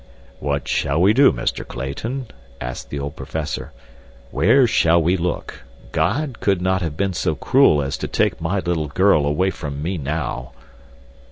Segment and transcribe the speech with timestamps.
[0.39, 1.63] "What shall we do, Mr.
[1.63, 3.71] Clayton?" asked the old professor.
[4.31, 5.61] "Where shall we look?
[5.91, 9.83] God could not have been so cruel as to take my little girl away from
[9.83, 10.53] me now."